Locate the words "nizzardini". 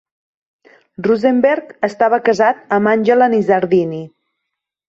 3.35-4.05